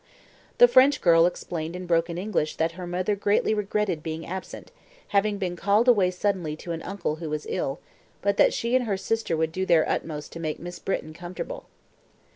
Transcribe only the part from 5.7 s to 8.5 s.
away suddenly to an uncle who was ill, but